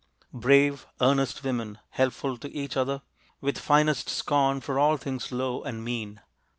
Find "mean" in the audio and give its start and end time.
5.85-6.21